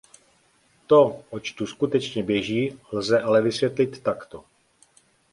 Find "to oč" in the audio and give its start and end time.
0.87-1.53